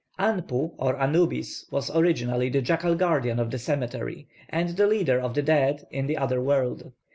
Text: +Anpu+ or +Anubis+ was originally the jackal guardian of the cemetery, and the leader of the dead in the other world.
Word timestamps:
+Anpu+ 0.17 0.73
or 0.79 0.99
+Anubis+ 0.99 1.67
was 1.69 1.95
originally 1.95 2.49
the 2.49 2.59
jackal 2.63 2.95
guardian 2.95 3.37
of 3.39 3.51
the 3.51 3.59
cemetery, 3.59 4.27
and 4.49 4.69
the 4.69 4.87
leader 4.87 5.19
of 5.21 5.35
the 5.35 5.43
dead 5.43 5.85
in 5.91 6.07
the 6.07 6.17
other 6.17 6.41
world. 6.41 6.91